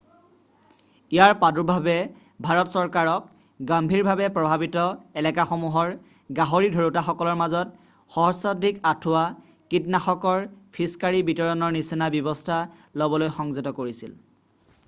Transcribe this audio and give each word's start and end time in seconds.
ইয়াৰ 1.15 1.33
প্ৰাদুৰ্ভাৱে 1.41 1.93
ভাৰত 2.45 2.71
চৰকাৰক 2.75 3.27
গম্ভীৰভাৱে 3.71 4.29
প্ৰভাৱিত 4.37 4.85
এলেকাসমূহৰ 5.23 5.93
গাহৰি 6.41 6.71
ধৰোতাসকলকৰ 6.77 7.31
মাজত 7.43 7.93
সহস্ৰাধিক 8.15 8.81
আঁঠুৱা 8.95 9.25
কীটনাশকৰ 9.75 10.49
ফিছকাৰী 10.79 11.23
বিতৰণৰ 11.31 11.77
নিচিনা 11.79 12.09
ব্যৱস্থা 12.19 12.61
লবলৈ 13.05 13.33
সংযত 13.39 13.79
কৰিছিল 13.81 14.21